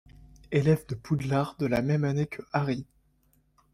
Élève 0.51 0.87
de 0.87 0.95
Poudlard 0.95 1.57
de 1.59 1.67
la 1.67 1.83
même 1.83 2.05
année 2.05 2.25
que 2.25 2.41
Harry. 2.53 2.87